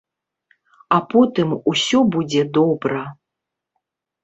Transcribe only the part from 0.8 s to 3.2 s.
А потым усё будзе добра.